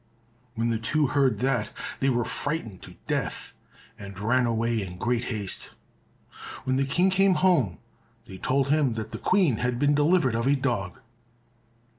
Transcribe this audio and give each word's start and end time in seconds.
When 0.55 0.71
the 0.71 0.79
two 0.79 1.05
heard 1.05 1.37
that, 1.41 1.71
they 1.99 2.09
were 2.09 2.25
frightened 2.25 2.81
to 2.81 2.95
death, 3.05 3.53
and 3.99 4.17
ran 4.17 4.47
away 4.47 4.81
in 4.81 4.97
great 4.97 5.25
haste. 5.25 5.75
When 6.63 6.77
the 6.77 6.87
King 6.87 7.11
came 7.11 7.35
home 7.35 7.77
they 8.25 8.39
told 8.39 8.69
him 8.69 8.93
that 8.95 9.11
the 9.11 9.19
Queen 9.19 9.57
had 9.57 9.77
been 9.77 9.93
delivered 9.93 10.33
of 10.33 10.47
a 10.47 10.55
dog. 10.55 10.97